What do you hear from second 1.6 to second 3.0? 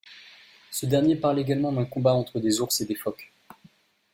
d'un combat entre des ours et des